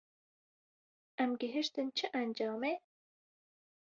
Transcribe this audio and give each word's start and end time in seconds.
Em 1.21 1.31
gihîştin 1.39 1.87
çi 1.97 2.05
encamê? 2.21 2.73